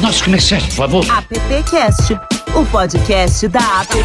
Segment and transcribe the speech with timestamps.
[0.00, 1.06] nossos comerciais, por favor.
[1.10, 2.14] AppCast,
[2.54, 3.96] o podcast da App.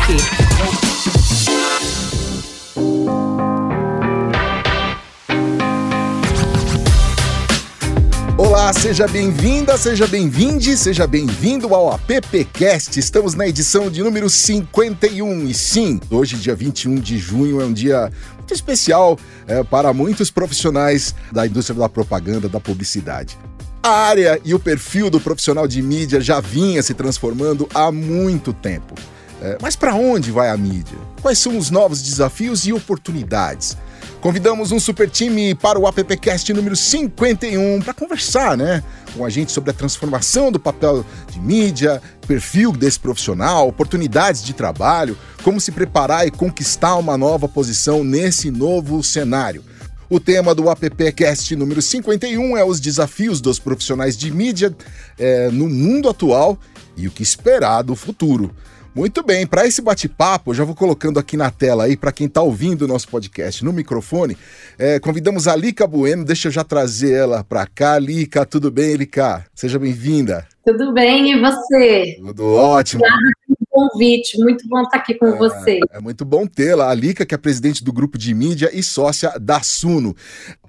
[8.38, 13.00] Olá, seja bem-vinda, seja bem-vinde, seja bem-vindo ao AppCast.
[13.00, 17.74] Estamos na edição de número 51 e sim, hoje, dia 21 de junho, é um
[17.74, 19.18] dia muito especial
[19.48, 23.38] é, para muitos profissionais da indústria da propaganda, da publicidade.
[23.86, 28.52] A área e o perfil do profissional de mídia já vinha se transformando há muito
[28.52, 28.96] tempo.
[29.40, 30.98] É, mas para onde vai a mídia?
[31.22, 33.78] Quais são os novos desafios e oportunidades?
[34.22, 38.84] Convidamos um super time para o AppCast número 51 para conversar, né,
[39.16, 44.54] com a gente sobre a transformação do papel de mídia, perfil desse profissional, oportunidades de
[44.54, 49.64] trabalho, como se preparar e conquistar uma nova posição nesse novo cenário.
[50.10, 54.76] O tema do AppCast número 51 é os desafios dos profissionais de mídia
[55.18, 56.60] é, no mundo atual
[56.96, 58.52] e o que esperar do futuro.
[58.94, 62.42] Muito bem, para esse bate-papo, já vou colocando aqui na tela aí para quem está
[62.42, 64.38] ouvindo o nosso podcast no microfone.
[64.78, 68.00] É, convidamos a Lica Bueno, deixa eu já trazer ela para cá.
[68.00, 69.46] Lica, tudo bem, Lica?
[69.54, 70.48] Seja bem-vinda.
[70.66, 72.16] Tudo bem, e você?
[72.22, 73.02] Tudo ótimo.
[73.04, 75.80] Obrigada convite, muito bom estar aqui com é, você.
[75.92, 76.90] É muito bom tê-la.
[76.90, 80.16] A Lica, que é presidente do grupo de mídia e sócia da Suno.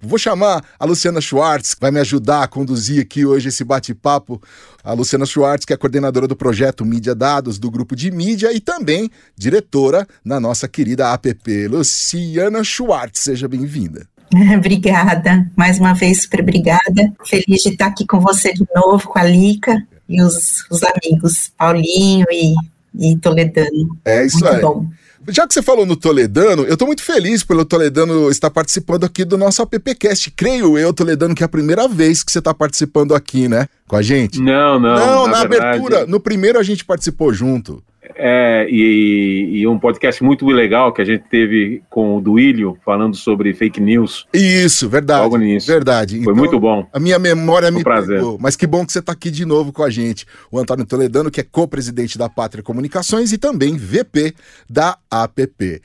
[0.03, 4.43] Vou chamar a Luciana Schwartz, que vai me ajudar a conduzir aqui hoje esse bate-papo.
[4.83, 8.59] A Luciana Schwartz, que é coordenadora do projeto Mídia Dados do grupo de mídia e
[8.59, 11.69] também diretora na nossa querida app.
[11.69, 14.07] Luciana Schwartz, seja bem-vinda.
[14.59, 17.13] Obrigada, mais uma vez super obrigada.
[17.25, 21.53] Feliz de estar aqui com você de novo, com a Lica e os, os amigos
[21.57, 22.55] Paulinho e,
[22.99, 23.99] e Toledano.
[24.05, 24.63] É isso Muito aí.
[24.63, 24.87] bom.
[25.29, 29.25] Já que você falou no Toledano, eu estou muito feliz pelo Toledano estar participando aqui
[29.25, 30.31] do nosso AppCast.
[30.31, 33.67] Creio eu, Toledano, que é a primeira vez que você está participando aqui, né?
[33.89, 34.41] Com a gente.
[34.41, 34.95] Não, não.
[34.95, 36.07] Não, na, verdade, abertura.
[36.07, 37.83] No primeiro a gente participou junto.
[38.15, 43.17] É, e, e, um podcast muito legal que a gente teve com o Duílio falando
[43.17, 44.27] sobre fake news.
[44.33, 45.23] Isso, verdade.
[45.23, 45.67] Logo nisso.
[45.67, 46.15] Verdade.
[46.23, 46.87] Foi então, muito bom.
[46.93, 48.19] A minha memória Foi me prazer.
[48.19, 48.39] pegou.
[48.41, 50.27] Mas que bom que você está aqui de novo com a gente.
[50.51, 54.35] O Antônio Toledano, que é co-presidente da Pátria Comunicações e também VP
[54.69, 55.81] da APP.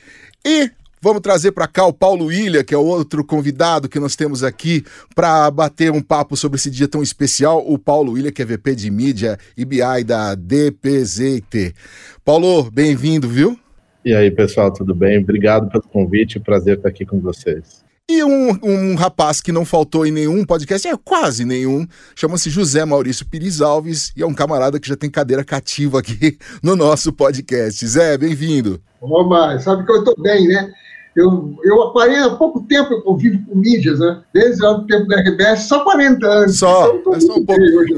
[0.46, 0.72] E
[1.03, 4.44] Vamos trazer para cá o Paulo Ilha, que é o outro convidado que nós temos
[4.44, 4.85] aqui
[5.16, 7.66] para bater um papo sobre esse dia tão especial.
[7.67, 11.73] O Paulo Ilha, que é VP de mídia e BI da DPZT.
[12.23, 13.57] Paulo, bem-vindo, viu?
[14.06, 15.17] E aí, pessoal, tudo bem?
[15.17, 17.84] Obrigado pelo convite, prazer estar aqui com vocês.
[18.07, 22.85] E um, um rapaz que não faltou em nenhum podcast, é quase nenhum, chama-se José
[22.85, 27.11] Maurício Pires Alves e é um camarada que já tem cadeira cativa aqui no nosso
[27.11, 27.88] podcast.
[27.88, 28.79] Zé, bem-vindo.
[29.01, 30.72] Oba, sabe que eu estou bem, né?
[31.16, 34.23] Eu, eu parei há pouco tempo, eu convivo com mídias, né?
[34.33, 36.57] Desde o tempo da RBS, só 40 anos.
[36.57, 37.45] Só, é só um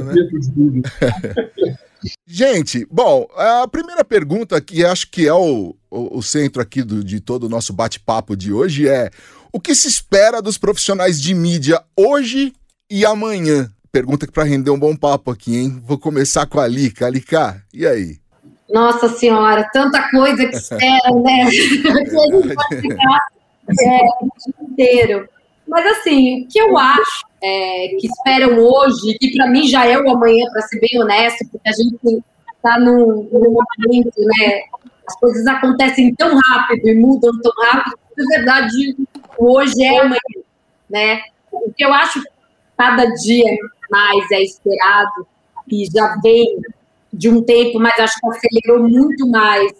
[0.04, 0.14] né?
[0.14, 1.78] né?
[2.28, 7.04] Gente, bom, a primeira pergunta que acho que é o, o, o centro aqui do,
[7.04, 9.10] de todo o nosso bate-papo de hoje é
[9.52, 12.54] o que se espera dos profissionais de mídia hoje
[12.90, 13.72] e amanhã?
[13.92, 15.82] Pergunta que para render um bom papo aqui, hein?
[15.86, 17.08] Vou começar com a Lica.
[17.08, 18.23] Lica, e aí?
[18.74, 21.46] Nossa Senhora, tanta coisa que espera, né?
[21.46, 23.20] que a gente pode ficar
[23.70, 25.30] é, o dia inteiro.
[25.68, 29.96] Mas, assim, o que eu acho é, que esperam hoje, que para mim já é
[30.00, 32.24] o amanhã, para ser bem honesto, porque a gente
[32.56, 34.64] está num, num momento, né?
[35.08, 38.98] As coisas acontecem tão rápido e mudam tão rápido, que, na verdade,
[39.38, 40.20] hoje é amanhã,
[40.90, 41.22] né?
[41.52, 42.30] O que eu acho que
[42.76, 43.56] cada dia
[43.92, 45.28] mais é esperado
[45.72, 46.58] e já vem
[47.14, 49.72] de um tempo, mas acho que acelerou muito mais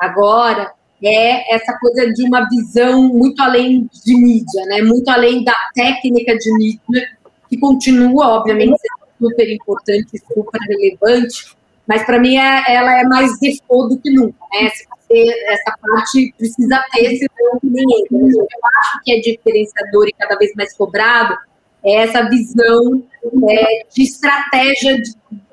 [0.00, 0.72] agora,
[1.04, 4.82] é essa coisa de uma visão muito além de mídia, né?
[4.82, 7.08] Muito além da técnica de mídia,
[7.48, 11.56] que continua, obviamente, sendo super importante, super relevante,
[11.86, 14.70] mas para mim é, ela é mais default do que nunca, né?
[15.10, 18.46] Essa parte precisa ter, o que eu
[18.80, 21.36] acho que é diferenciador e cada vez mais cobrado
[21.84, 23.02] é essa visão
[23.50, 25.12] é, de estratégia de,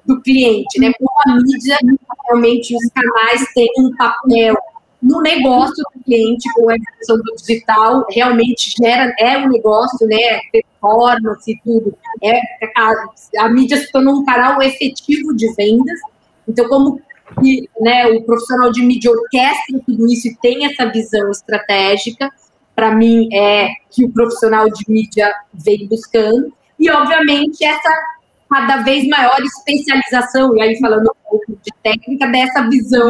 [0.10, 0.92] do cliente, né?
[0.98, 1.78] Como a mídia,
[2.26, 4.56] realmente, os canais têm um papel
[5.02, 10.42] no negócio do cliente com a evolução do digital, realmente gera, é um negócio, né?
[10.52, 11.96] Performance e tudo.
[12.24, 12.40] É,
[12.76, 16.00] a, a mídia se tornou um canal efetivo de vendas.
[16.48, 17.00] Então, como
[17.42, 22.30] que, né, o profissional de mídia orquestra tudo isso e tem essa visão estratégica,
[22.76, 26.52] para mim, é que o profissional de mídia vem buscando.
[26.80, 28.19] E, obviamente, essa
[28.50, 33.10] cada vez maior especialização, e aí falando um pouco de técnica, dessa visão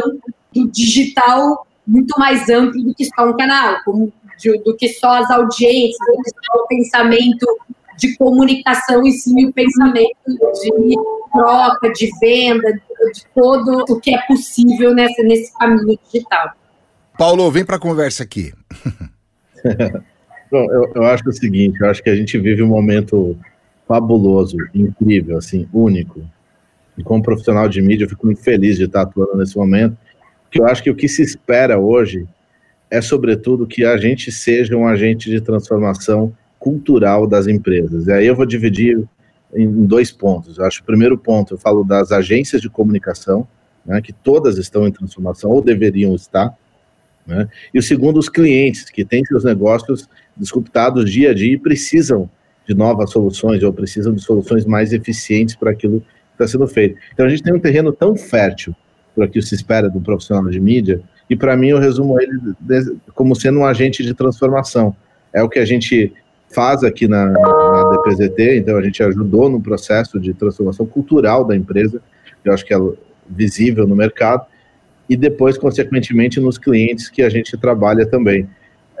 [0.52, 5.18] do digital muito mais amplo do que só um canal, como de, do que só
[5.18, 7.46] as audiências, do que só o pensamento
[7.96, 10.96] de comunicação e sim o pensamento de
[11.32, 16.52] troca, de venda, de todo o que é possível nessa, nesse caminho digital.
[17.18, 18.52] Paulo, vem para a conversa aqui.
[20.50, 23.36] Bom, eu, eu acho o seguinte, eu acho que a gente vive um momento
[23.90, 26.22] fabuloso, incrível, assim, único.
[26.96, 29.96] E como profissional de mídia, eu fico muito feliz de estar atuando nesse momento,
[30.44, 32.24] porque eu acho que o que se espera hoje
[32.88, 38.06] é, sobretudo, que a gente seja um agente de transformação cultural das empresas.
[38.06, 39.02] E aí eu vou dividir
[39.52, 40.56] em dois pontos.
[40.56, 43.46] Eu acho que o primeiro ponto, eu falo das agências de comunicação,
[43.84, 46.56] né, que todas estão em transformação, ou deveriam estar,
[47.26, 51.58] né, e o segundo, os clientes, que têm seus negócios disruptados dia a dia e
[51.58, 52.30] precisam
[52.70, 56.96] de novas soluções, ou precisam de soluções mais eficientes para aquilo que está sendo feito.
[57.12, 58.74] Então a gente tem um terreno tão fértil
[59.12, 62.38] para o que se espera do profissional de mídia, e para mim eu resumo ele
[63.12, 64.94] como sendo um agente de transformação.
[65.32, 66.12] É o que a gente
[66.48, 71.56] faz aqui na, na DPZT, então a gente ajudou no processo de transformação cultural da
[71.56, 72.00] empresa,
[72.44, 72.78] eu acho que é
[73.28, 74.46] visível no mercado,
[75.08, 78.48] e depois, consequentemente, nos clientes que a gente trabalha também.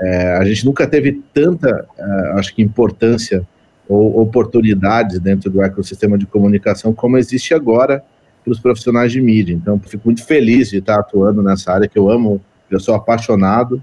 [0.00, 3.46] É, a gente nunca teve tanta, uh, acho que, importância
[3.90, 8.04] ou oportunidades dentro do ecossistema de comunicação como existe agora
[8.44, 9.52] para os profissionais de mídia.
[9.52, 12.40] Então, fico muito feliz de estar atuando nessa área que eu amo,
[12.70, 13.82] eu sou apaixonado,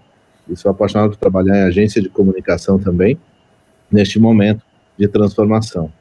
[0.50, 3.20] e sou apaixonado por trabalhar em agência de comunicação também,
[3.92, 4.64] neste momento
[4.98, 5.92] de transformação.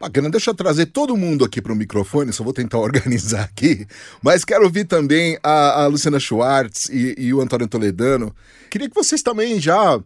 [0.00, 3.86] Bacana, deixa eu trazer todo mundo aqui para o microfone, só vou tentar organizar aqui,
[4.22, 8.32] mas quero ouvir também a, a Luciana Schwartz e, e, o Antônio Toledano.
[8.70, 10.00] Queria que vocês também já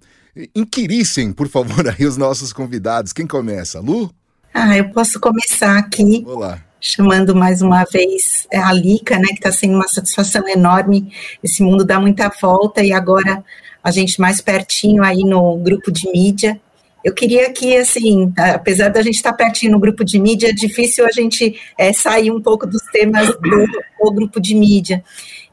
[0.55, 3.13] inquirissem, por favor, aí os nossos convidados.
[3.13, 3.81] Quem começa?
[3.81, 4.13] Lu?
[4.53, 6.25] Ah, eu posso começar aqui.
[6.27, 11.13] Olá chamando mais uma vez a Lica, né, que está sendo uma satisfação enorme.
[11.43, 13.43] Esse mundo dá muita volta e agora
[13.83, 16.61] a gente mais pertinho aí no grupo de mídia.
[17.05, 20.53] Eu queria que, assim, apesar da gente estar tá pertinho no grupo de mídia, é
[20.53, 23.67] difícil a gente é, sair um pouco dos temas do,
[24.03, 25.05] do grupo de mídia.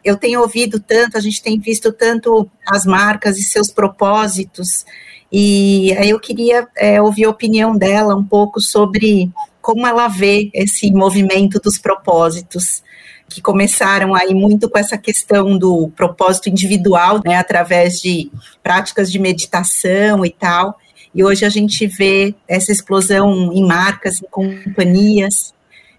[0.04, 4.86] Eu tenho ouvido tanto, a gente tem visto tanto as marcas e seus propósitos,
[5.32, 10.52] e aí eu queria é, ouvir a opinião dela um pouco sobre como ela vê
[10.54, 12.84] esse movimento dos propósitos
[13.28, 18.30] que começaram aí muito com essa questão do propósito individual, né, através de
[18.62, 20.78] práticas de meditação e tal.
[21.16, 25.54] E hoje a gente vê essa explosão em marcas, em companhias,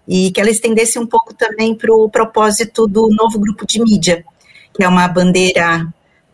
[0.07, 4.23] e que ela estendesse um pouco também para o propósito do novo grupo de mídia,
[4.73, 5.87] que é uma bandeira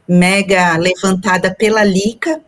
[0.07, 2.41] mega levantada pela Lica,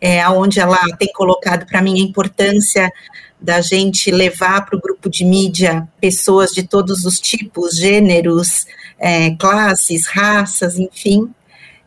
[0.00, 2.92] é, onde ela tem colocado para mim a importância
[3.40, 8.64] da gente levar para o grupo de mídia pessoas de todos os tipos, gêneros,
[8.98, 11.30] é, classes, raças, enfim,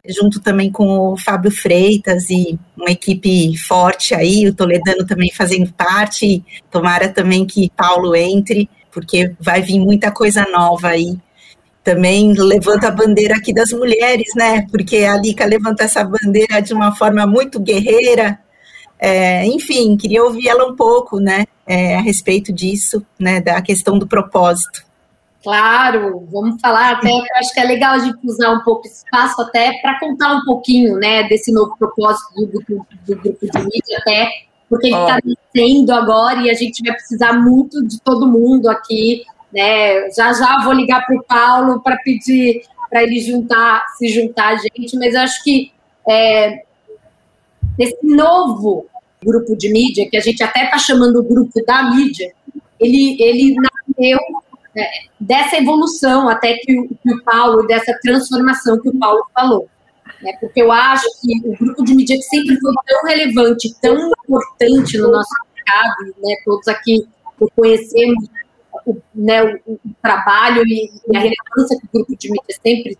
[0.07, 5.71] junto também com o Fábio Freitas e uma equipe forte aí, o Toledano também fazendo
[5.74, 11.18] parte, tomara também que Paulo entre, porque vai vir muita coisa nova aí.
[11.83, 14.65] Também levanta a bandeira aqui das mulheres, né?
[14.69, 18.39] Porque a Lica levanta essa bandeira de uma forma muito guerreira,
[19.00, 23.98] é, enfim, queria ouvir ela um pouco, né, é, a respeito disso, né, da questão
[23.98, 24.87] do propósito.
[25.44, 29.42] Claro, vamos falar até, acho que é legal a gente usar um pouco esse espaço
[29.42, 33.98] até para contar um pouquinho, né, desse novo propósito do grupo, do grupo de mídia,
[34.00, 34.30] até
[34.69, 39.23] porque ele está nascendo agora e a gente vai precisar muito de todo mundo aqui,
[39.54, 44.54] né, já já vou ligar para o Paulo para pedir para ele juntar, se juntar
[44.54, 45.71] a gente, mas acho que
[46.09, 46.64] é,
[47.78, 48.85] nesse novo
[49.23, 52.31] grupo de mídia, que a gente até está chamando o grupo da mídia,
[52.80, 54.19] ele, ele nasceu
[55.19, 59.69] dessa evolução até que o, que o Paulo, dessa transformação que o Paulo falou.
[60.22, 60.34] Né?
[60.40, 64.98] Porque eu acho que o grupo de mídia que sempre foi tão relevante, tão importante
[64.98, 66.36] no nosso mercado, né?
[66.46, 67.07] todos aqui
[67.56, 68.28] conhecemos
[68.86, 72.98] o, né, o, o trabalho e, e a relevância que o grupo de mídia sempre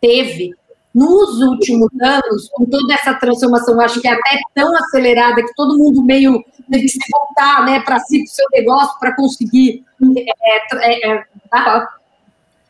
[0.00, 0.54] teve,
[0.94, 5.78] nos últimos anos, com toda essa transformação, acho que é até tão acelerada que todo
[5.78, 9.84] mundo meio teve que se voltar né, para si, para o seu negócio, para conseguir
[10.16, 10.26] é,
[10.74, 11.24] é, é,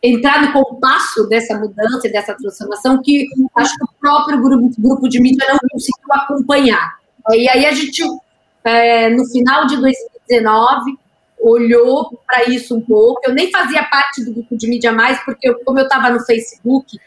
[0.02, 5.20] entrar no compasso dessa mudança dessa transformação, que acho que o próprio grupo, grupo de
[5.20, 6.98] mídia não conseguiu acompanhar.
[7.30, 8.02] E aí a gente,
[8.64, 10.98] é, no final de 2019,
[11.40, 13.20] olhou para isso um pouco.
[13.24, 16.20] Eu nem fazia parte do grupo de mídia mais, porque eu, como eu estava no
[16.24, 16.98] Facebook,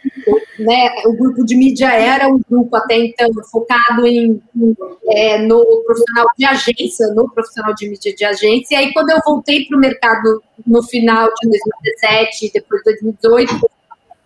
[0.60, 4.76] né, o grupo de mídia era um grupo até então focado em, em
[5.12, 8.76] é, no profissional de agência, no profissional de mídia de agência.
[8.76, 13.70] E aí, quando eu voltei para o mercado no final de 2017, depois de 2018,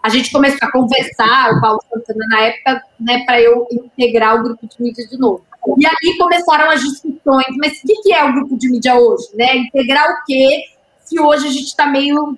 [0.04, 4.44] a gente começou a conversar, o Paulo Santana na época, né, para eu integrar o
[4.44, 5.44] grupo de mídia de novo.
[5.78, 9.28] E ali começaram as discussões, mas o que é o grupo de mídia hoje?
[9.34, 9.58] Né?
[9.58, 10.64] Integrar o quê?
[11.04, 12.38] Se hoje a gente está meio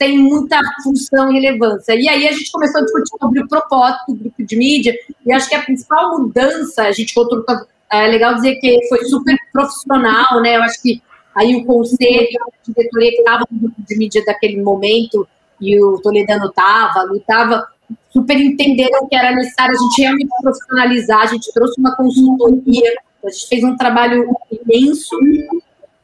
[0.00, 1.94] sem muita função e relevância.
[1.94, 4.94] E aí a gente começou a discutir sobre o propósito do grupo de mídia,
[5.26, 7.44] e acho que a principal mudança, a gente contou,
[7.92, 10.56] é legal dizer que foi super profissional, né?
[10.56, 11.02] Eu acho que
[11.34, 15.28] aí o conselho, a diretoria que estava no grupo de mídia daquele momento,
[15.60, 17.66] e o Toledano estava, Lu estava,
[18.12, 22.94] super entenderam que era necessário a gente realmente profissionalizar, a gente trouxe uma consultoria,
[23.24, 25.16] a gente fez um trabalho imenso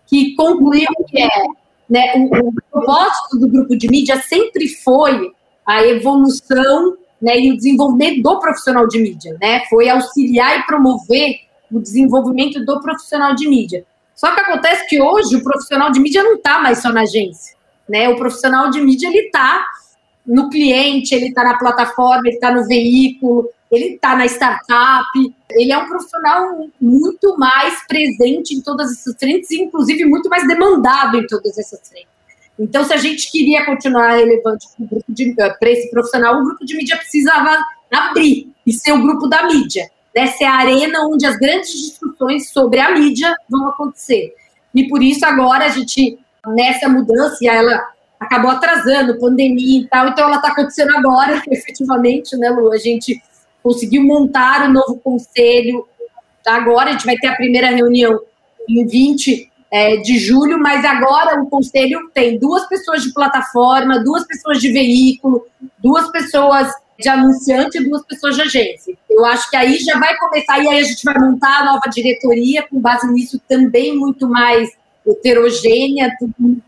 [0.06, 1.28] que concluiu que é,
[1.88, 5.30] né, o, o propósito do grupo de mídia sempre foi
[5.66, 11.40] a evolução né, e o desenvolvimento do profissional de mídia, né, foi auxiliar e promover
[11.72, 13.84] o desenvolvimento do profissional de mídia.
[14.14, 17.56] Só que acontece que hoje o profissional de mídia não está mais só na agência,
[17.88, 19.66] né, o profissional de mídia ele está
[20.26, 25.06] no cliente, ele está na plataforma, ele está no veículo, ele está na startup,
[25.50, 30.46] ele é um profissional muito mais presente em todas essas frentes, e inclusive muito mais
[30.46, 32.08] demandado em todas essas frentes.
[32.58, 34.66] Então, se a gente queria continuar relevante
[35.58, 37.58] para esse profissional, o grupo de mídia precisava
[37.92, 40.26] abrir e ser o grupo da mídia, né?
[40.28, 44.34] ser a arena onde as grandes discussões sobre a mídia vão acontecer.
[44.74, 47.86] E por isso, agora, a gente, nessa mudança, e ela
[48.18, 52.72] acabou atrasando, pandemia e tal, então ela está acontecendo agora, efetivamente, né, Lu?
[52.72, 53.22] A gente
[53.62, 55.86] conseguiu montar o novo conselho,
[56.46, 58.18] agora a gente vai ter a primeira reunião
[58.68, 64.26] em 20 é, de julho, mas agora o conselho tem duas pessoas de plataforma, duas
[64.26, 65.44] pessoas de veículo,
[65.78, 68.94] duas pessoas de anunciante e duas pessoas de agência.
[69.10, 71.90] Eu acho que aí já vai começar, e aí a gente vai montar a nova
[71.92, 74.70] diretoria, com base nisso também muito mais
[75.06, 76.10] heterogênea,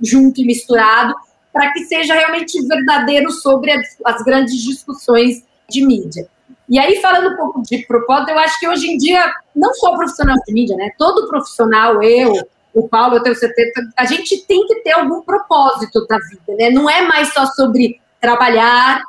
[0.03, 1.15] junto e misturado,
[1.53, 6.29] para que seja realmente verdadeiro sobre as, as, grandes discussões de mídia.
[6.69, 9.97] E aí, falando um pouco de propósito, eu acho que hoje em dia, não só
[9.97, 10.91] profissional de mídia, né?
[10.99, 12.35] Todo profissional, eu,
[12.75, 16.71] o Paulo, eu tenho certeza, a gente tem que ter algum propósito da vida, né?
[16.71, 19.03] Não é mais só sobre trabalhar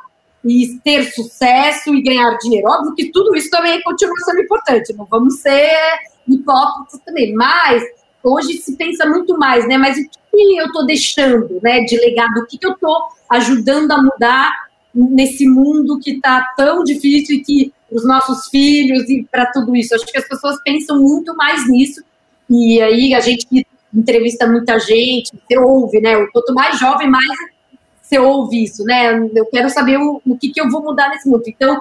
[0.43, 2.69] e ter sucesso e ganhar dinheiro.
[2.69, 5.69] Óbvio que tudo isso também continua sendo importante, não vamos ser
[6.27, 7.83] hipócritas também, mas
[8.23, 9.77] hoje se pensa muito mais, né?
[9.77, 12.39] Mas o que eu estou deixando, né, de legado?
[12.39, 12.97] O que, que eu estou
[13.29, 14.51] ajudando a mudar
[14.93, 19.95] nesse mundo que está tão difícil e que os nossos filhos e para tudo isso?
[19.95, 22.03] Acho que as pessoas pensam muito mais nisso.
[22.49, 23.47] E aí a gente
[23.93, 26.13] entrevista muita gente, você ouve, né?
[26.27, 27.25] Quanto mais jovem, mais
[28.01, 29.15] você ouve isso, né?
[29.35, 31.43] Eu quero saber o, o que, que eu vou mudar nesse mundo.
[31.45, 31.79] Então,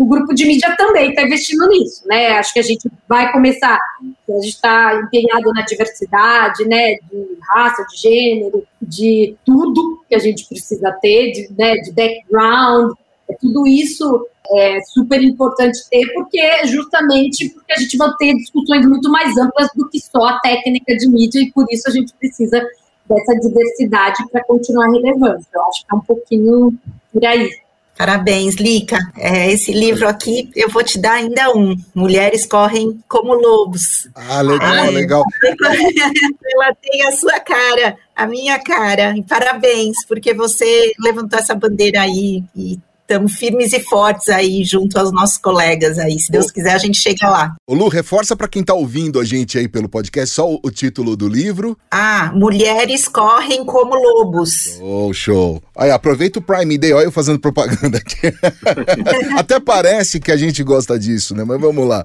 [0.00, 2.28] o grupo de mídia também está investindo nisso, né?
[2.38, 6.94] Acho que a gente vai começar, a gente está empenhado na diversidade, né?
[7.12, 11.74] De raça, de gênero, de tudo que a gente precisa ter, de, né?
[11.74, 12.94] de background,
[13.28, 18.86] é tudo isso é super importante ter, porque justamente porque a gente vai ter discussões
[18.86, 22.14] muito mais amplas do que só a técnica de mídia, e por isso a gente
[22.14, 22.66] precisa
[23.06, 25.44] dessa diversidade para continuar relevante.
[25.52, 26.74] Eu acho que é um pouquinho
[27.12, 27.50] por aí.
[27.96, 28.98] Parabéns, Lica.
[29.16, 31.76] É, esse livro aqui eu vou te dar ainda um.
[31.94, 34.08] Mulheres correm como lobos.
[34.14, 35.24] Ah, legal, legal.
[36.54, 39.14] Ela tem a sua cara, a minha cara.
[39.16, 42.78] E parabéns, porque você levantou essa bandeira aí e
[43.10, 46.16] estamos firmes e fortes aí junto aos nossos colegas aí.
[46.20, 47.56] Se Deus quiser, a gente chega lá.
[47.66, 51.16] Ô Lu, reforça para quem está ouvindo a gente aí pelo podcast só o, título
[51.16, 51.76] do livro.
[51.90, 54.78] Ah, Mulheres Correm como Lobos.
[54.80, 55.60] Oh, show.
[55.76, 58.32] Aí, aproveita o Prime Day, olha eu fazendo propaganda aqui.
[59.36, 61.42] Até parece que a gente gosta disso, né?
[61.42, 62.04] Mas vamos lá.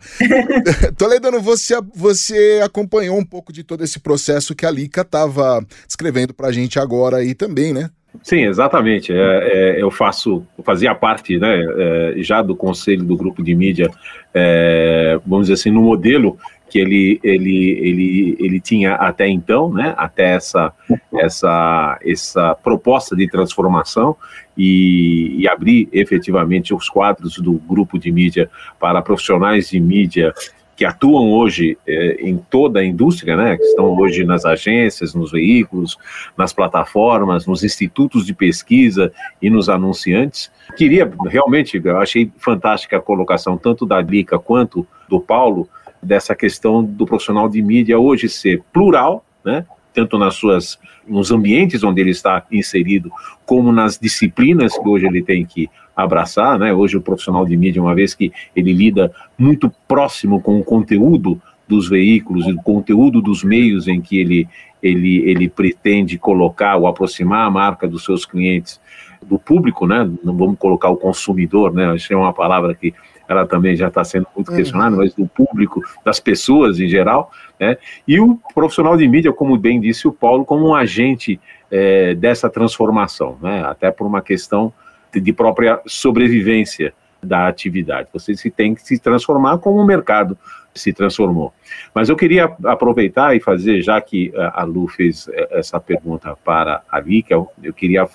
[0.97, 6.33] Toledano, você, você acompanhou um pouco de todo esse processo que a Lica estava escrevendo
[6.33, 7.91] para a gente agora aí também, né?
[8.23, 9.11] Sim, exatamente.
[9.11, 13.55] É, é, eu faço, eu fazia parte, né, é, já do conselho do grupo de
[13.55, 13.89] mídia,
[14.33, 16.37] é, vamos dizer assim, no modelo
[16.69, 20.73] que ele, ele, ele, ele tinha até então, né, até essa,
[21.13, 24.15] essa, essa proposta de transformação
[24.57, 30.33] e, e abrir efetivamente os quadros do grupo de mídia para profissionais de mídia
[30.75, 35.31] que atuam hoje é, em toda a indústria, né, que estão hoje nas agências, nos
[35.31, 35.97] veículos,
[36.37, 40.51] nas plataformas, nos institutos de pesquisa e nos anunciantes.
[40.75, 45.69] Queria realmente, eu achei fantástica a colocação tanto da Lica quanto do Paulo
[46.01, 49.65] dessa questão do profissional de mídia hoje ser plural, né,
[49.95, 53.11] tanto nas suas nos ambientes onde ele está inserido,
[53.45, 56.73] como nas disciplinas que hoje ele tem que abraçar, né?
[56.73, 61.41] Hoje o profissional de mídia, uma vez que ele lida muito próximo com o conteúdo
[61.67, 64.47] dos veículos e o conteúdo dos meios em que ele,
[64.83, 68.79] ele, ele pretende colocar ou aproximar a marca dos seus clientes
[69.23, 70.09] do público, né?
[70.23, 71.95] Não vamos colocar o consumidor, né?
[71.97, 72.93] Que é uma palavra que
[73.27, 74.57] ela também já está sendo muito uhum.
[74.57, 77.77] questionada, mas do público, das pessoas em geral, né?
[78.07, 81.39] E o profissional de mídia, como bem disse o Paulo, como um agente
[81.71, 83.63] é, dessa transformação, né?
[83.65, 84.71] Até por uma questão
[85.13, 88.09] de, própria sobrevivência da atividade.
[88.13, 90.37] Você se tem que se transformar como o mercado
[90.73, 91.53] se transformou.
[91.93, 96.81] Mas eu queria aproveitar e fazer, já que a Lu fez é, essa pergunta para
[96.91, 98.07] a Vika, eu, eu queria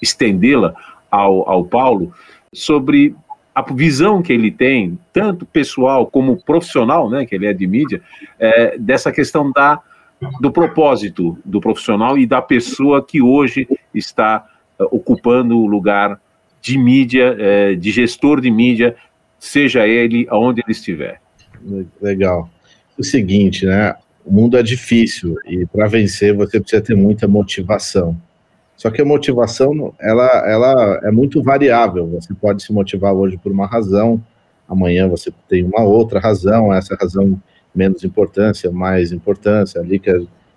[0.00, 0.74] estendê-la
[1.10, 2.12] ao, ao Paulo
[2.52, 3.14] sobre
[3.54, 8.02] a visão que ele tem, tanto pessoal como profissional, né, que ele é de mídia,
[8.38, 9.80] é, dessa questão da,
[10.40, 14.44] do propósito do profissional e da pessoa que hoje está
[14.78, 16.20] uh, ocupando o lugar
[16.60, 18.96] de mídia, é, de gestor de mídia,
[19.38, 21.20] seja ele aonde ele estiver.
[22.00, 22.50] Legal.
[22.98, 23.94] O seguinte, né?
[24.24, 28.16] O mundo é difícil e para vencer você precisa ter muita motivação.
[28.76, 32.06] Só que a motivação, ela, ela é muito variável.
[32.08, 34.22] Você pode se motivar hoje por uma razão,
[34.68, 37.40] amanhã você tem uma outra razão, essa razão
[37.74, 40.10] menos importância, mais importância, ali que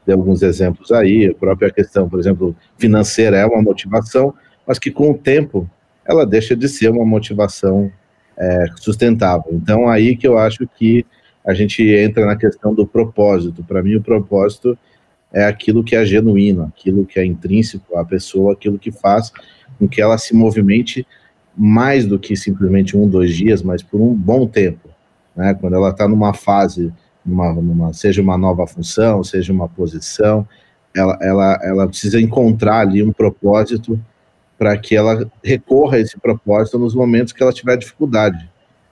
[0.05, 4.33] dei alguns exemplos aí, a própria questão, por exemplo, financeira é uma motivação,
[4.65, 5.69] mas que com o tempo
[6.05, 7.91] ela deixa de ser uma motivação
[8.37, 9.51] é, sustentável.
[9.51, 11.05] Então, aí que eu acho que
[11.45, 13.63] a gente entra na questão do propósito.
[13.63, 14.77] Para mim, o propósito
[15.33, 19.31] é aquilo que é genuíno, aquilo que é intrínseco à pessoa, aquilo que faz
[19.77, 21.05] com que ela se movimente
[21.55, 24.89] mais do que simplesmente um, dois dias, mas por um bom tempo.
[25.35, 25.53] Né?
[25.53, 26.93] Quando ela está numa fase,
[27.25, 30.47] numa, numa, seja uma nova função, seja uma posição,
[30.95, 33.99] ela, ela, ela precisa encontrar ali um propósito
[34.57, 38.49] para que ela recorra a esse propósito nos momentos que ela tiver dificuldade,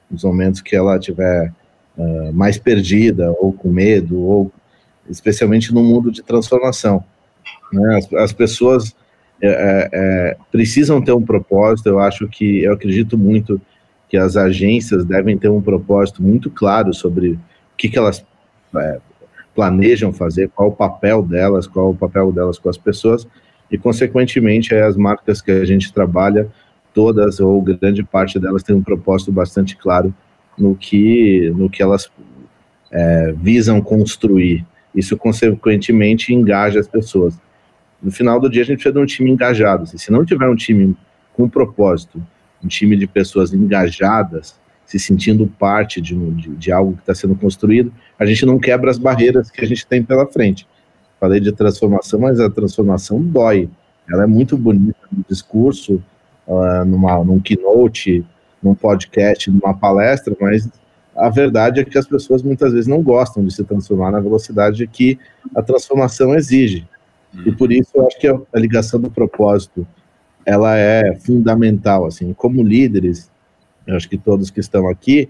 [0.09, 1.51] nos momentos que ela tiver
[1.97, 4.51] uh, mais perdida, ou com medo, ou
[5.09, 7.03] especialmente no mundo de transformação.
[7.71, 7.97] Né?
[7.97, 8.95] As, as, pessoas
[9.41, 11.87] é, é, é, precisam ter um propósito.
[11.87, 13.61] Eu acho que, eu acredito muito
[14.07, 17.39] que as agências devem ter um propósito muito claro sobre o
[17.77, 18.23] que, que elas
[18.77, 18.99] é,
[19.53, 23.27] planejam fazer, qual o papel delas, qual o papel delas com as pessoas,
[23.71, 26.49] e, consequentemente, as marcas que a gente trabalha,
[26.93, 30.13] todas ou grande parte delas tem um propósito bastante claro
[30.57, 32.09] no que, no que elas
[32.91, 34.65] é, visam construir.
[34.95, 37.37] Isso, consequentemente, engaja as pessoas.
[38.01, 39.85] No final do dia, a gente precisa de um time engajado.
[39.85, 40.95] Se não tiver um time
[41.33, 42.25] com propósito,
[42.63, 44.55] um time de pessoas engajadas,
[44.85, 48.89] se sentindo parte de, de, de algo que está sendo construído, a gente não quebra
[48.89, 50.67] as barreiras que a gente tem pela frente.
[51.19, 53.69] Falei de transformação, mas a transformação dói.
[54.07, 56.01] Ela é muito bonita no discurso,
[56.47, 58.23] uh, numa, num keynote,
[58.61, 60.69] num podcast, numa palestra, mas
[61.15, 64.85] a verdade é que as pessoas muitas vezes não gostam de se transformar na velocidade
[64.85, 65.17] que
[65.55, 66.85] a transformação exige.
[67.45, 69.87] E por isso eu acho que a, ligação do propósito
[70.45, 72.05] ela é fundamental.
[72.05, 73.31] Assim, como líderes,
[73.87, 75.29] eu acho que todos que estão aqui,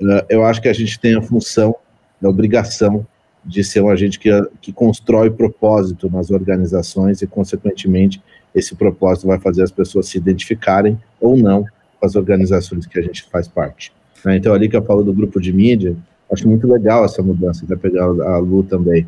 [0.00, 1.76] uh, eu acho que a gente tem a função,
[2.22, 3.06] a obrigação
[3.44, 8.22] de ser um agente que, que constrói propósito nas organizações e, consequentemente,
[8.54, 11.64] esse propósito vai fazer as pessoas se identificarem ou não
[11.98, 13.92] com as organizações que a gente faz parte.
[14.24, 14.36] Né?
[14.36, 15.96] Então, ali que eu falo do grupo de mídia,
[16.32, 19.06] acho muito legal essa mudança, vai pegar a Lu também.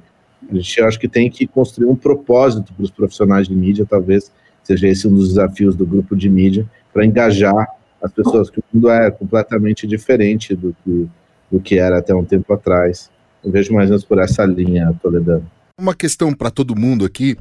[0.50, 4.32] A gente acho que tem que construir um propósito para os profissionais de mídia, talvez
[4.62, 7.66] seja esse um dos desafios do grupo de mídia, para engajar
[8.02, 11.08] as pessoas, que o mundo é completamente diferente do que,
[11.50, 13.10] do que era até um tempo atrás.
[13.44, 15.48] Eu vejo mais ou menos por essa linha, Toledano.
[15.80, 17.36] Uma questão para todo mundo aqui.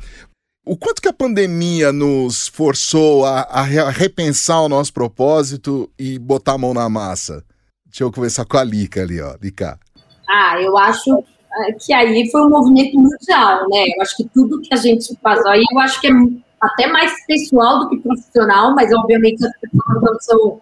[0.64, 6.54] O quanto que a pandemia nos forçou a, a, repensar o nosso propósito e botar
[6.54, 7.44] a mão na massa?
[7.92, 9.36] Deixa eu conversar com a Lica ali, ó.
[9.42, 9.78] Lica.
[10.30, 11.22] Ah, eu acho
[11.68, 13.84] é, que aí foi um movimento mundial, né?
[13.96, 16.12] Eu acho que tudo que a gente faz aí, eu acho que é
[16.62, 20.62] até mais pessoal do que profissional, mas obviamente as pessoas não são,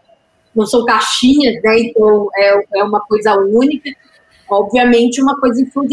[0.55, 1.79] não são caixinhas, né?
[1.81, 3.91] Então é, é uma coisa única.
[4.49, 5.85] Obviamente, uma coisa influ,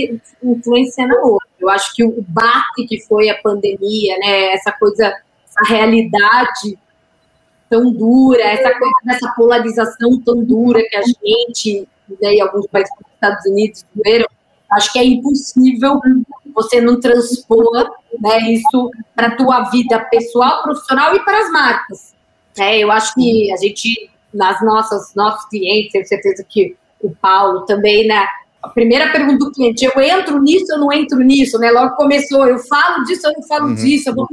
[0.43, 1.49] influenciando a outra.
[1.61, 4.55] Eu acho que o bate que foi a pandemia, né?
[4.55, 6.79] Essa coisa, essa realidade
[7.69, 11.89] tão dura, essa coisa dessa polarização tão dura que a gente
[12.21, 14.27] né, e alguns países como os Estados Unidos viveram,
[14.73, 16.01] acho que é impossível
[16.55, 22.15] você não transpor né, isso para a tua vida pessoal, profissional e para as marcas.
[22.59, 27.67] É, eu acho que a gente, nas nossas nossos clientes, tenho certeza que o Paulo
[27.67, 28.27] também, né?
[28.63, 31.71] A primeira pergunta do cliente, eu entro nisso, eu não entro nisso, né?
[31.71, 33.75] Logo começou, eu falo disso, eu não falo uhum.
[33.75, 34.27] disso, eu vou...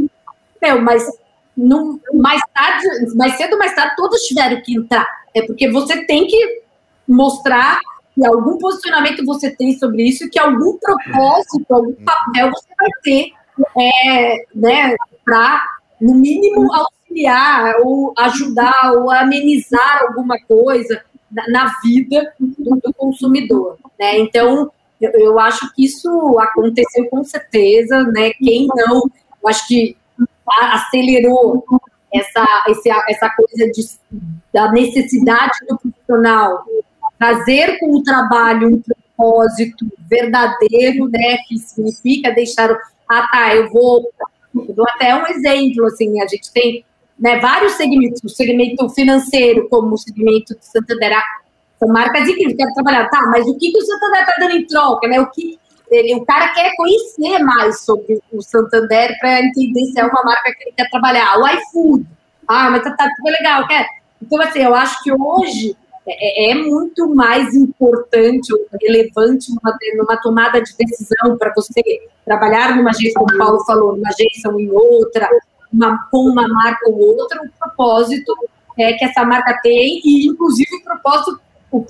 [0.61, 1.05] Meu, mas
[2.13, 5.05] mais tarde, mais cedo ou mais tarde, todos tiveram que entrar.
[5.33, 6.61] É porque você tem que
[7.07, 7.79] mostrar
[8.15, 13.31] que algum posicionamento você tem sobre isso, que algum propósito, algum papel você vai ter,
[13.79, 15.63] é, né, para,
[15.99, 21.03] no mínimo, auxiliar, ou ajudar, ou amenizar alguma coisa.
[21.31, 23.77] na, na vida do, do, consumidor.
[23.99, 24.19] Né?
[24.19, 28.03] Então, eu, eu, acho que isso aconteceu com certeza.
[28.03, 28.31] Né?
[28.33, 29.01] Quem não,
[29.41, 29.97] eu acho que
[30.49, 31.63] acelerou
[32.13, 32.45] essa,
[33.09, 33.83] essa coisa de,
[34.53, 36.63] da necessidade do profissional
[37.17, 42.69] trazer com o trabalho um propósito verdadeiro, né, que significa deixar,
[43.09, 44.11] ah tá, eu vou,
[44.55, 46.83] eu dou até um exemplo, assim, a gente tem
[47.17, 51.23] né, vários segmentos, o segmento financeiro, como o segmento de Santander, ah,
[51.79, 54.67] são marcas incríveis, quero trabalhar, tá, mas o que, que o Santander está dando em
[54.67, 55.57] troca, né, o que
[56.15, 60.63] o cara quer conhecer mais sobre o Santander para entender se é uma marca que
[60.63, 61.37] ele quer trabalhar.
[61.37, 62.05] O iFood,
[62.47, 63.85] ah, mas tá, tá super legal, quer.
[64.21, 65.75] Então, assim, eu acho que hoje
[66.07, 71.81] é, é, é muito mais importante ou relevante numa, numa tomada de decisão para você
[72.25, 75.29] trabalhar numa agência, como o Paulo falou, numa agência ou em outra,
[75.71, 78.33] uma, com uma marca ou outra, o propósito
[78.77, 81.39] é que essa marca tem e, inclusive, o propósito,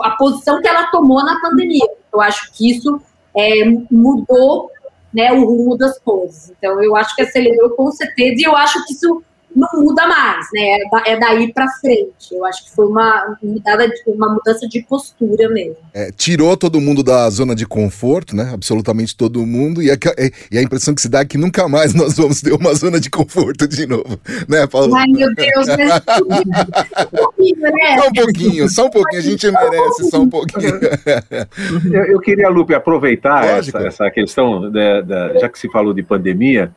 [0.02, 1.88] a posição que ela tomou na pandemia.
[2.14, 3.02] Eu acho que isso
[3.36, 4.70] é, mudou
[5.14, 6.52] né, o rumo das coisas.
[6.58, 9.24] Então, eu acho que acelerou com certeza, e eu acho que isso
[9.56, 10.78] não muda mais, né?
[11.06, 12.34] É daí para frente.
[12.34, 15.78] Eu acho que foi uma, mudada, uma mudança de postura mesmo.
[15.94, 18.52] É, tirou todo mundo da zona de conforto, né?
[18.54, 19.82] Absolutamente todo mundo.
[19.82, 19.98] E a,
[20.52, 23.00] e a impressão que se dá é que nunca mais nós vamos ter uma zona
[23.00, 24.96] de conforto de novo, né, Paulo?
[24.96, 25.88] Ai, meu Deus, né?
[28.00, 29.20] Só um pouquinho, só um pouquinho.
[29.20, 30.80] A gente merece só um pouquinho.
[31.92, 36.04] eu, eu queria, Lupe, aproveitar essa, essa, questão, da, da, já que se falou de
[36.04, 36.74] pandemia,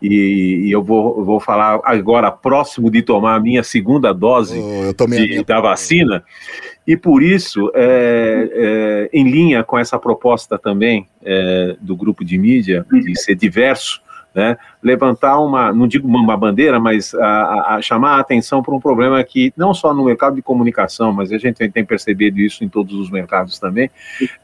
[0.00, 5.06] e, e eu vou, vou falar agora próximo de tomar a minha segunda dose oh,
[5.06, 6.24] de, da vacina,
[6.86, 12.36] e por isso, é, é, em linha com essa proposta também é, do grupo de
[12.38, 14.02] mídia, de ser diverso,
[14.34, 18.80] né, levantar uma, não digo uma bandeira, mas a, a chamar a atenção para um
[18.80, 22.68] problema que não só no mercado de comunicação, mas a gente tem percebido isso em
[22.68, 23.90] todos os mercados também,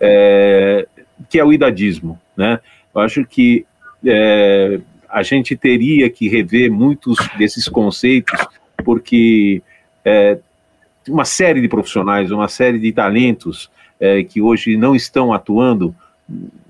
[0.00, 0.86] é,
[1.28, 2.20] que é o idadismo.
[2.36, 2.60] Né?
[2.94, 3.64] Eu acho que
[4.04, 8.38] é, a gente teria que rever muitos desses conceitos,
[8.84, 9.62] porque
[10.04, 10.38] é,
[11.08, 15.94] uma série de profissionais, uma série de talentos é, que hoje não estão atuando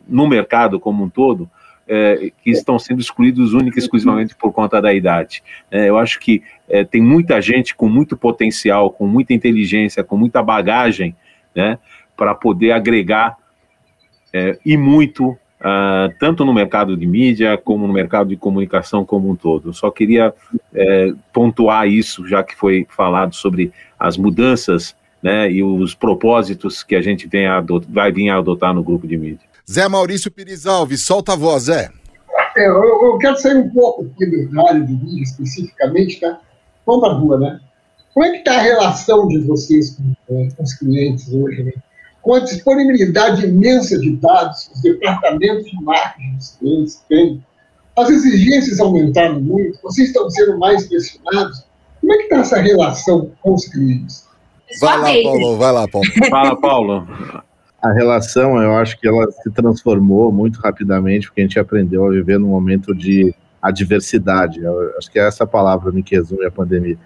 [0.07, 1.51] no mercado como um todo,
[1.88, 5.42] é, que estão sendo excluídos única e exclusivamente por conta da idade.
[5.70, 10.16] É, eu acho que é, tem muita gente com muito potencial, com muita inteligência, com
[10.16, 11.14] muita bagagem,
[11.55, 11.79] né,
[12.16, 13.37] para poder agregar
[14.33, 19.31] é, e muito Uh, tanto no mercado de mídia como no mercado de comunicação como
[19.31, 19.71] um todo.
[19.71, 20.35] Eu só queria
[20.75, 26.95] é, pontuar isso, já que foi falado sobre as mudanças né, e os propósitos que
[26.95, 29.47] a gente vem a vai vir a adotar no grupo de mídia.
[29.69, 31.90] Zé Maurício Pires Alves, solta a voz, Zé.
[32.57, 36.38] É, eu, eu, quero sair um pouco aqui da área de mídia especificamente, tá?
[36.87, 37.61] Vamos para a rua, né?
[38.14, 41.73] Como é que está a relação de vocês com, com os clientes hoje, né?
[42.27, 47.45] Com a disponibilidade imensa de dados que os departamentos de marketing dos clientes têm,
[47.97, 51.65] as exigências aumentaram muito, vocês estão sendo mais pressionados.
[52.01, 54.27] Como é que está essa relação com os clientes?
[54.81, 56.07] Vai lá, Paulo, vai lá, Paulo.
[56.29, 57.09] Fala, Paulo.
[57.81, 62.11] A relação, eu acho que ela se transformou muito rapidamente, porque a gente aprendeu a
[62.11, 64.59] viver num momento de adversidade.
[64.59, 66.99] Eu acho que é essa palavra que resume a pandemia.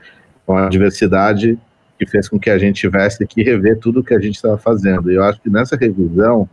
[0.47, 1.59] Com a adversidade,
[2.01, 4.57] que fez com que a gente tivesse que rever tudo o que a gente estava
[4.57, 5.13] fazendo.
[5.13, 6.49] E eu acho que nessa revisão,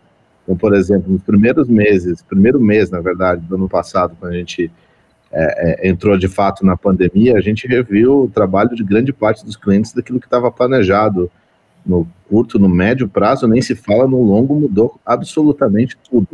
[0.45, 4.35] como por exemplo, nos primeiros meses, primeiro mês, na verdade, do ano passado, quando a
[4.35, 4.69] gente
[5.31, 9.45] é, é, entrou de fato na pandemia, a gente reviu o trabalho de grande parte
[9.45, 11.31] dos clientes daquilo que estava planejado
[11.85, 16.27] no curto, no médio prazo, nem se fala no longo, mudou absolutamente tudo.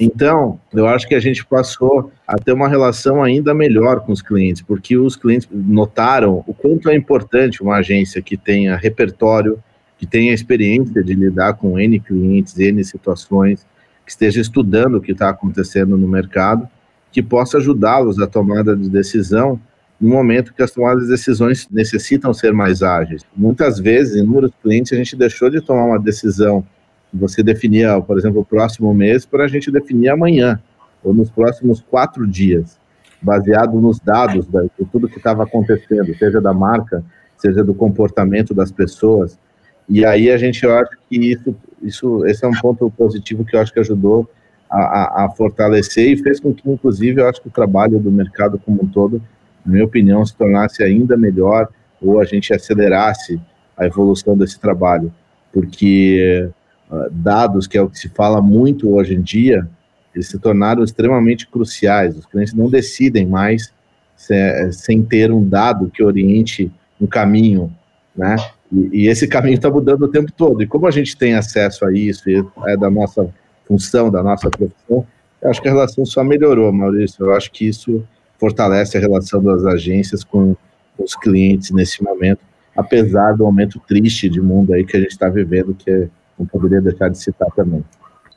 [0.00, 4.22] Então, eu acho que a gente passou a ter uma relação ainda melhor com os
[4.22, 9.62] clientes, porque os clientes notaram o quanto é importante uma agência que tenha repertório,
[9.98, 13.66] que tenha experiência de lidar com N clientes, N situações,
[14.04, 16.68] que esteja estudando o que está acontecendo no mercado,
[17.12, 19.60] que possa ajudá-los a tomada de decisão
[20.00, 23.22] no momento que as tomadas de decisões necessitam ser mais ágeis.
[23.36, 26.66] Muitas vezes, em inúmeros clientes, a gente deixou de tomar uma decisão
[27.12, 30.60] você definia, por exemplo, o próximo mês para a gente definir amanhã,
[31.04, 32.78] ou nos próximos quatro dias,
[33.20, 37.04] baseado nos dados da, de tudo que estava acontecendo, seja da marca,
[37.36, 39.38] seja do comportamento das pessoas.
[39.88, 43.56] E aí a gente, eu acho que isso, isso esse é um ponto positivo que
[43.56, 44.28] eu acho que ajudou
[44.70, 48.10] a, a, a fortalecer e fez com que, inclusive, eu acho que o trabalho do
[48.10, 49.20] mercado como um todo,
[49.66, 51.68] na minha opinião, se tornasse ainda melhor
[52.00, 53.40] ou a gente acelerasse
[53.76, 55.12] a evolução desse trabalho,
[55.52, 56.48] porque
[57.10, 59.68] dados, que é o que se fala muito hoje em dia,
[60.14, 62.16] eles se tornaram extremamente cruciais.
[62.16, 63.72] Os clientes não decidem mais
[64.16, 67.74] se, sem ter um dado que oriente um caminho,
[68.14, 68.36] né?
[68.70, 70.62] E, e esse caminho está mudando o tempo todo.
[70.62, 73.28] E como a gente tem acesso a isso, e é da nossa
[73.66, 75.06] função, da nossa profissão,
[75.40, 77.26] eu acho que a relação só melhorou, Maurício.
[77.26, 78.04] Eu acho que isso
[78.38, 80.54] fortalece a relação das agências com
[80.98, 82.40] os clientes nesse momento,
[82.76, 86.08] apesar do momento triste de mundo aí que a gente está vivendo, que
[86.42, 87.84] não poderia deixar de citar também.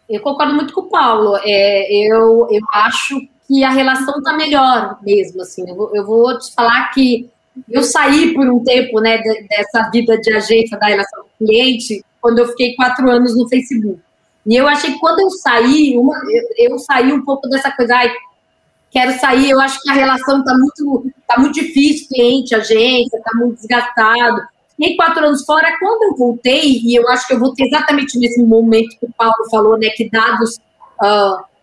[0.07, 1.37] Eu concordo muito com o Paulo.
[1.43, 5.41] É, eu, eu acho que a relação está melhor mesmo.
[5.41, 7.29] Assim, eu vou, eu vou te falar que
[7.69, 9.17] eu saí por um tempo né,
[9.49, 13.47] dessa vida de agência da relação com o cliente quando eu fiquei quatro anos no
[13.47, 13.99] Facebook.
[14.45, 17.95] E eu achei que quando eu saí, uma, eu, eu, saí um pouco dessa coisa,
[17.95, 18.13] ai,
[18.91, 23.31] quero sair, eu acho que a relação está muito, tá muito difícil, cliente, agência, está
[23.35, 24.41] muito desgastado.
[24.75, 28.43] Fiquei quatro anos fora, quando eu voltei, e eu acho que eu voltei exatamente nesse
[28.43, 30.59] momento que o Paulo falou, né, que dados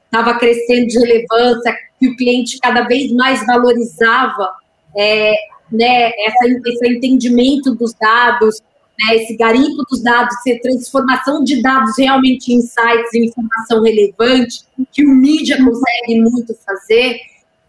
[0.07, 4.55] estava uh, crescendo de relevância, que o cliente cada vez mais valorizava
[4.97, 5.35] é,
[5.71, 8.61] né, essa, esse entendimento dos dados,
[8.99, 14.61] né, esse garimpo dos dados, essa transformação de dados realmente em insights, em informação relevante,
[14.91, 17.21] que o mídia consegue muito fazer,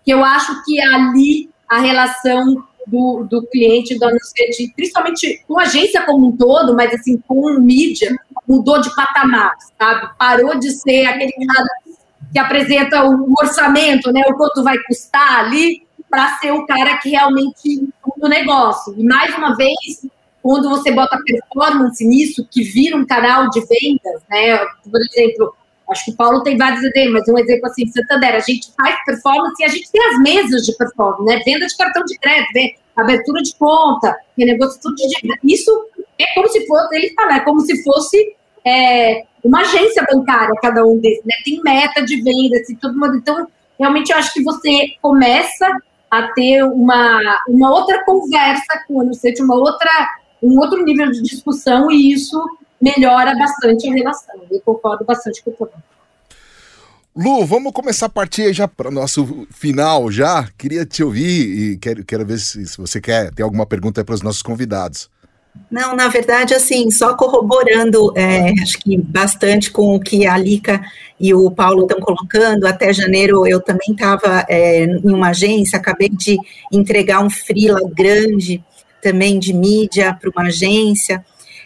[0.06, 5.64] que eu acho que ali a relação do, do cliente, do anunciante, principalmente com a
[5.64, 8.16] agência como um todo, mas assim, com mídia,
[8.48, 10.10] mudou de patamar, sabe?
[10.18, 11.68] Parou de ser aquele cara
[12.32, 17.10] que apresenta o orçamento, né, o quanto vai custar ali, para ser o cara que
[17.10, 18.94] realmente o negócio.
[18.98, 20.06] E mais uma vez,
[20.44, 24.58] quando você bota performance nisso, que vira um canal de vendas, né?
[24.84, 25.56] Por exemplo,
[25.94, 28.96] acho que o Paulo tem vários exemplos, mas um exemplo assim, Santander, a gente faz
[29.06, 31.42] performance e a gente tem as mesas de performance, né?
[31.46, 35.72] Venda de cartão de crédito, abertura de conta, renegócio tudo de Isso
[36.20, 40.86] é como se fosse, ele fala, é como se fosse é, uma agência bancária, cada
[40.86, 41.34] um desses, né?
[41.46, 43.16] Tem meta de venda, assim, todo mundo.
[43.16, 43.48] Então,
[43.80, 45.68] realmente, eu acho que você começa
[46.12, 49.90] a ter uma, uma outra conversa com o anunciante, uma outra
[50.44, 52.38] um outro nível de discussão e isso
[52.84, 54.36] melhora bastante a relação.
[54.52, 55.70] Eu concordo bastante com o Tom.
[57.16, 60.50] Lu, vamos começar a partir já para o nosso final já.
[60.58, 64.16] Queria te ouvir e quero, quero ver se, se você quer ter alguma pergunta para
[64.16, 65.10] os nossos convidados.
[65.70, 70.82] Não, na verdade, assim, só corroborando, é, acho que bastante com o que a Lica
[71.20, 72.66] e o Paulo estão colocando.
[72.66, 76.40] Até janeiro eu também estava é, em uma agência, acabei de
[76.72, 78.64] entregar um freela grande
[79.00, 81.24] também de mídia para uma agência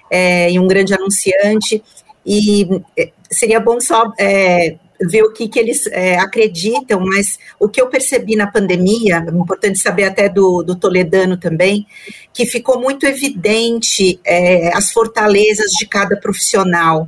[0.09, 1.83] é, e um grande anunciante.
[2.25, 7.69] E é, seria bom só é, ver o que, que eles é, acreditam, mas o
[7.69, 11.85] que eu percebi na pandemia, é importante saber até do, do Toledano também,
[12.33, 17.07] que ficou muito evidente é, as fortalezas de cada profissional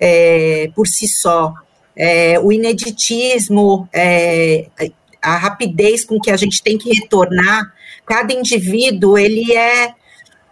[0.00, 1.52] é, por si só.
[1.94, 4.66] É, o ineditismo, é,
[5.20, 7.72] a rapidez com que a gente tem que retornar
[8.08, 9.92] cada indivíduo ele é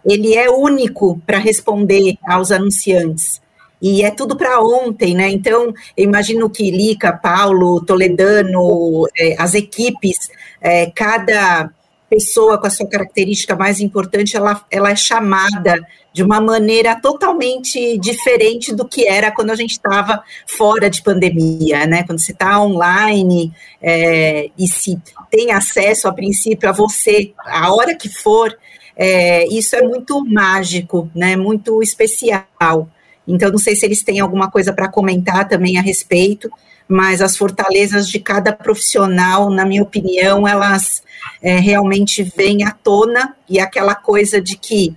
[0.07, 3.41] ele é único para responder aos anunciantes.
[3.81, 5.29] E é tudo para ontem, né?
[5.29, 11.69] Então, eu imagino que Lica, Paulo, Toledano, é, as equipes, é, cada
[12.09, 17.97] pessoa com a sua característica mais importante, ela, ela é chamada de uma maneira totalmente
[17.99, 22.03] diferente do que era quando a gente estava fora de pandemia, né?
[22.03, 24.97] Quando você está online é, e se
[25.29, 28.57] tem acesso, a princípio, a você, a hora que for,
[28.97, 31.35] é, isso é muito mágico, né?
[31.35, 32.89] Muito especial.
[33.27, 36.49] Então, não sei se eles têm alguma coisa para comentar também a respeito,
[36.87, 41.03] mas as fortalezas de cada profissional, na minha opinião, elas
[41.43, 44.95] é, realmente vêm à tona e aquela coisa de que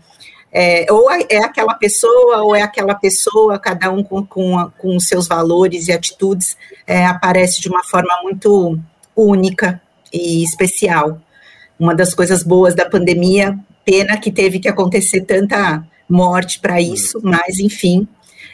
[0.53, 4.97] é, ou é, é aquela pessoa ou é aquela pessoa, cada um com, com, com
[4.97, 8.79] os seus valores e atitudes, é, aparece de uma forma muito
[9.15, 9.81] única
[10.13, 11.21] e especial.
[11.79, 13.59] Uma das coisas boas da pandemia,
[13.91, 18.07] pena que teve que acontecer tanta morte para isso, mas enfim,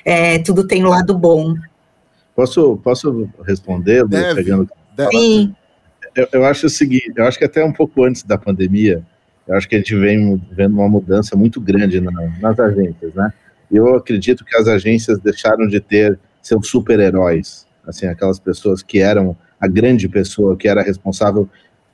[0.02, 1.54] é, tudo tem o um lado bom.
[2.34, 4.70] Posso, posso responder, deve, pegando...
[4.96, 5.10] Deve.
[5.10, 5.54] Sim.
[6.14, 9.04] Eu, eu, acho o seguinte, eu acho que até um pouco antes da pandemia,
[9.46, 13.30] eu acho que a gente vem vendo uma mudança muito grande na, nas agências, né?
[13.70, 19.36] Eu acredito que as agências deixaram de ter seus super-heróis, assim, aquelas pessoas que eram
[19.60, 21.48] a grande pessoa que era responsável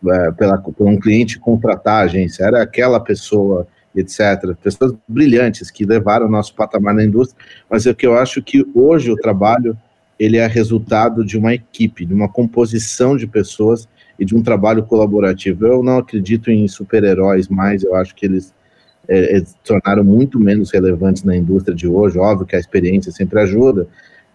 [0.08, 4.54] é, pela, por um cliente contratar a agência, era aquela pessoa, etc.
[4.62, 8.66] Pessoas brilhantes que levaram o nosso patamar na indústria, mas é que eu acho que
[8.74, 9.76] hoje o trabalho
[10.18, 13.88] ele é resultado de uma equipe, de uma composição de pessoas
[14.18, 15.66] e de um trabalho colaborativo.
[15.66, 18.54] Eu não acredito em super-heróis mais, eu acho que eles
[19.08, 22.18] é, é, tornaram muito menos relevantes na indústria de hoje.
[22.18, 23.88] Óbvio que a experiência sempre ajuda,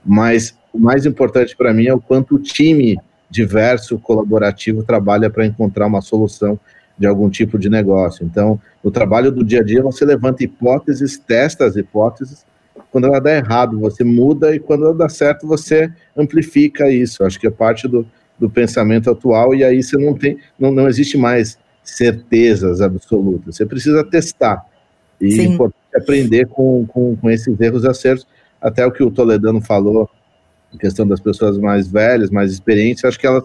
[0.06, 2.98] mas o mais importante para mim é o quanto o time
[3.30, 6.60] diverso, colaborativo, trabalha para encontrar uma solução
[6.98, 8.26] de algum tipo de negócio.
[8.26, 12.46] Então, o trabalho do dia a dia, você levanta hipóteses, testa as hipóteses,
[12.92, 17.24] quando ela dá errado, você muda, e quando ela dá certo, você amplifica isso.
[17.24, 18.08] Acho que é parte do,
[18.40, 23.66] do pensamento atual, e aí você não tem, não, não existe mais certezas absolutas, você
[23.66, 24.66] precisa testar.
[25.20, 28.28] E é importante aprender com, com, com esses erros e acertos,
[28.62, 30.10] até o que o Toledano falou,
[30.74, 33.44] a questão das pessoas mais velhas, mais experientes, acho que elas,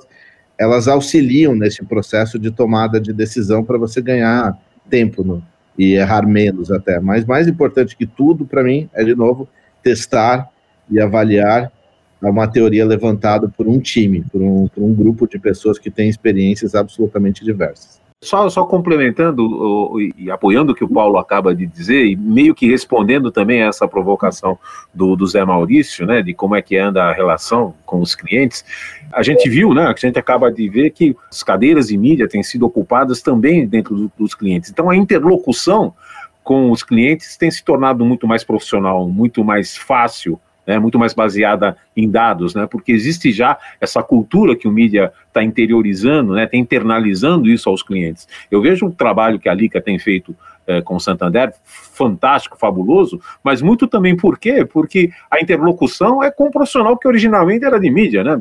[0.59, 4.59] elas auxiliam nesse processo de tomada de decisão para você ganhar
[4.91, 5.43] tempo no,
[5.79, 7.01] e errar menos até.
[7.01, 9.49] Mas mais importante que tudo, para mim, é, de novo,
[9.83, 10.49] testar
[10.91, 11.73] e avaliar
[12.21, 16.09] uma teoria levantada por um time, por um, por um grupo de pessoas que têm
[16.09, 18.02] experiências absolutamente diversas.
[18.23, 22.55] Só, só complementando o, e apoiando o que o Paulo acaba de dizer, e meio
[22.55, 24.57] que respondendo também a essa provocação
[24.95, 28.65] do, do Zé Maurício, né, de como é que anda a relação com os clientes,
[29.13, 32.45] a gente viu, né, a gente acaba de ver que as cadeiras de mídia têm
[32.45, 34.71] sido ocupadas também dentro do, dos clientes.
[34.71, 35.93] Então a interlocução
[36.45, 41.13] com os clientes tem se tornado muito mais profissional, muito mais fácil, né, muito mais
[41.13, 46.45] baseada em dados, né, porque existe já essa cultura que o mídia está interiorizando, né,
[46.45, 48.29] está internalizando isso aos clientes.
[48.51, 50.35] Eu vejo o trabalho que a Lica tem feito
[50.67, 54.65] é, com o Santander, fantástico, fabuloso, mas muito também por quê?
[54.65, 58.41] Porque a interlocução é com o profissional que originalmente era de mídia, né?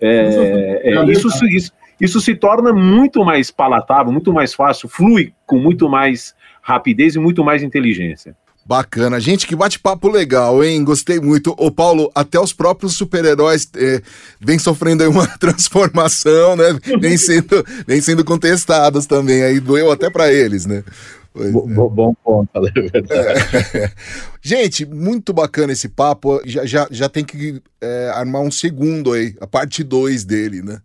[0.00, 5.58] É, é, isso, isso, isso se torna muito mais palatável, muito mais fácil, flui com
[5.58, 8.34] muito mais rapidez e muito mais inteligência.
[8.64, 9.18] Bacana.
[9.18, 10.84] Gente, que bate-papo legal, hein?
[10.84, 11.54] Gostei muito.
[11.58, 14.00] Ô, Paulo, até os próprios super-heróis é,
[14.40, 16.78] vêm sofrendo aí uma transformação, né?
[17.00, 19.42] Vem sendo, vem sendo contestados também.
[19.42, 20.84] Aí doeu até para eles, né?
[21.34, 21.74] Bo, é.
[21.88, 23.76] Bom ponto, é verdade.
[23.76, 23.90] É.
[24.40, 26.40] Gente, muito bacana esse papo.
[26.44, 30.80] Já, já, já tem que é, armar um segundo aí, a parte 2 dele, né?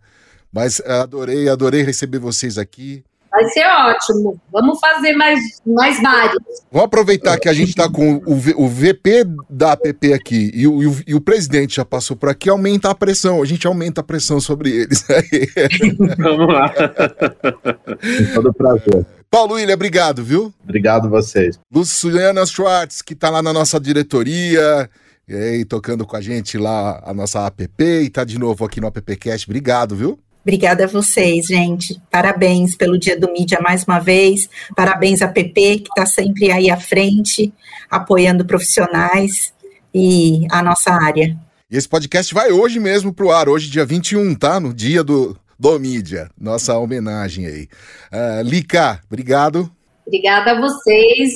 [0.51, 3.03] Mas adorei, adorei receber vocês aqui.
[3.31, 4.39] Vai ser ótimo.
[4.51, 6.43] Vamos fazer mais, mais vários.
[6.71, 10.67] Vamos aproveitar que a gente está com o, v, o VP da APP aqui e
[10.67, 13.41] o, e, o, e o presidente já passou por aqui, aumenta a pressão.
[13.41, 15.05] A gente aumenta a pressão sobre eles.
[16.17, 16.73] Vamos lá.
[16.73, 19.05] Com todo prazer.
[19.29, 20.53] Paulo William, obrigado, viu?
[20.63, 21.59] Obrigado vocês.
[21.71, 24.89] Luciana Schwartz, que está lá na nossa diretoria,
[25.27, 28.79] e aí, tocando com a gente lá a nossa app, e está de novo aqui
[28.79, 29.45] no AppCast.
[29.45, 30.17] Obrigado, viu?
[30.47, 32.01] Obrigada a vocês, gente.
[32.10, 34.49] Parabéns pelo Dia do Mídia mais uma vez.
[34.73, 37.53] Parabéns à PP, que está sempre aí à frente,
[37.91, 39.53] apoiando profissionais
[39.93, 41.38] e a nossa área.
[41.69, 44.57] E esse podcast vai hoje mesmo para o ar, hoje, dia 21, tá?
[44.57, 46.29] No dia do, do Mídia.
[46.39, 47.67] Nossa homenagem aí.
[48.10, 49.69] Uh, Lica, obrigado.
[50.05, 51.33] Obrigada a vocês.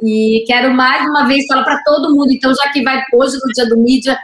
[0.00, 3.52] E quero mais uma vez falar para todo mundo, então, já que vai hoje no
[3.52, 4.16] Dia do Mídia,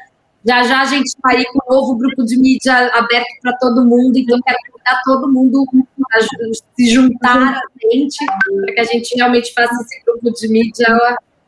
[0.44, 3.84] já já a gente está aí com um novo grupo de mídia aberto para todo
[3.84, 5.66] mundo, então quero convidar todo mundo
[6.12, 7.60] a se juntar a
[7.92, 10.86] gente, para que a gente realmente faça esse grupo de mídia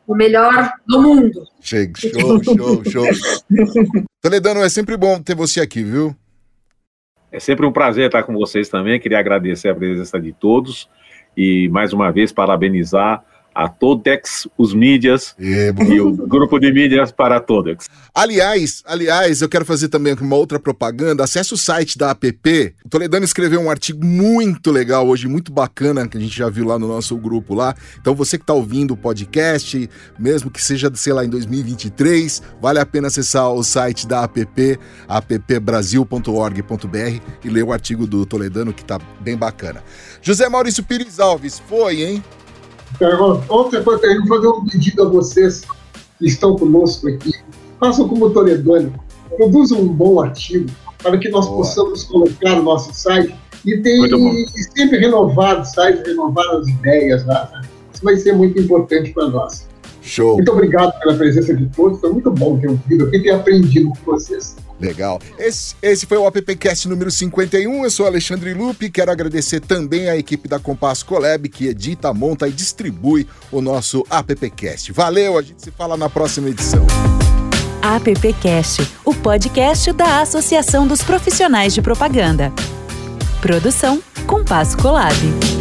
[0.05, 1.47] o melhor do mundo.
[1.61, 3.05] Chega, show, show, show.
[4.21, 6.15] Toledano, é sempre bom ter você aqui, viu?
[7.31, 8.99] É sempre um prazer estar com vocês também.
[8.99, 10.87] Queria agradecer a presença de todos
[11.35, 17.11] e, mais uma vez, parabenizar a Todex, os mídias é, e o grupo de mídias
[17.11, 17.87] para a Todex.
[18.13, 21.23] Aliás, aliás, eu quero fazer também uma outra propaganda.
[21.23, 22.75] Acesse o site da APP.
[22.85, 26.65] O Toledano escreveu um artigo muito legal hoje, muito bacana, que a gente já viu
[26.65, 27.75] lá no nosso grupo lá.
[27.99, 32.79] Então você que está ouvindo o podcast, mesmo que seja, sei lá, em 2023, vale
[32.79, 38.81] a pena acessar o site da APP, appbrasil.org.br e ler o artigo do Toledano, que
[38.81, 39.83] está bem bacana.
[40.21, 42.23] José Maurício Pires Alves, foi, hein?
[43.49, 45.63] Outra coisa, eu vou fazer um pedido a vocês
[46.19, 47.31] que estão conosco aqui.
[47.79, 48.93] Façam como Toledano,
[49.37, 50.69] produzam um bom artigo
[51.01, 51.57] para que nós Boa.
[51.57, 54.01] possamos colocar no nosso site e tem
[54.75, 57.49] sempre renovar o site, renovar as ideias lá.
[57.53, 57.61] Né?
[57.93, 59.67] Isso vai ser muito importante para nós.
[60.01, 60.35] Show.
[60.35, 61.99] Muito obrigado pela presença de todos.
[61.99, 64.55] Foi muito bom ter ouvido e ter aprendido com vocês.
[64.83, 65.21] Legal.
[65.39, 67.83] Esse, esse foi o AppCast número 51.
[67.83, 68.91] Eu sou Alexandre Lupe.
[68.91, 74.05] Quero agradecer também à equipe da Compass Collab que edita, monta e distribui o nosso
[74.09, 74.91] AppCast.
[74.91, 76.85] Valeu, a gente se fala na próxima edição.
[77.81, 82.51] AppCast, o podcast da Associação dos Profissionais de Propaganda.
[83.41, 85.52] Produção Compass Collab.